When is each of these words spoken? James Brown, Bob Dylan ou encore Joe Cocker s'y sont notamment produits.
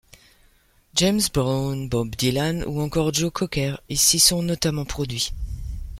James 0.95 1.21
Brown, 1.31 1.87
Bob 1.87 2.15
Dylan 2.15 2.63
ou 2.65 2.81
encore 2.81 3.13
Joe 3.13 3.31
Cocker 3.31 3.75
s'y 3.93 4.19
sont 4.19 4.41
notamment 4.41 4.83
produits. 4.83 5.31